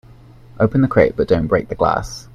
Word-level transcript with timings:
Open 0.59 0.81
the 0.81 0.87
crate 0.87 1.15
but 1.15 1.27
don't 1.27 1.45
break 1.45 1.67
the 1.69 1.75
glass. 1.75 2.27